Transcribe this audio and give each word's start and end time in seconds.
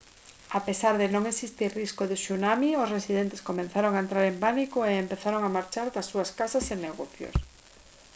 a 0.59 0.59
pesar 0.67 0.93
de 1.01 1.07
non 1.15 1.23
existir 1.31 1.69
risco 1.81 2.03
de 2.07 2.17
tsunami 2.23 2.69
os 2.81 2.91
residentes 2.97 3.45
comezaron 3.49 3.93
a 3.95 4.03
entrar 4.05 4.23
en 4.27 4.37
pánico 4.45 4.77
e 4.83 4.91
empezaron 5.03 5.41
a 5.43 5.53
marchar 5.57 5.87
das 5.91 6.09
súas 6.11 6.29
casas 6.39 6.65
e 6.73 6.75
negocios 6.87 7.35